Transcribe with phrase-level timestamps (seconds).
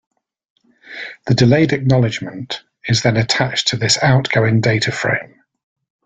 [1.27, 5.35] The delayed acknowledgement is then attached to this outgoing data frame.